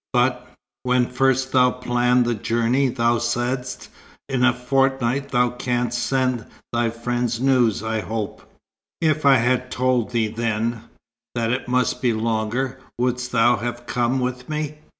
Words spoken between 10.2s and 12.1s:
then, that it must